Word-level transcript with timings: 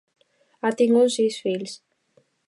Ha 0.67 0.71
tingut 0.79 1.13
sis 1.15 1.37
fills. 1.47 1.77